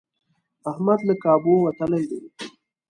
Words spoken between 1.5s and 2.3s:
وتلی دی.